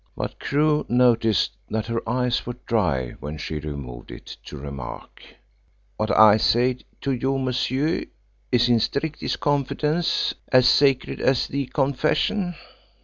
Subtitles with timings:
[0.17, 5.21] But Crewe noticed that her eyes were dry when she removed it to remark:
[5.97, 8.05] "What I say to you, monsieur,
[8.51, 12.55] is in strictest confidence as sacred as the confession."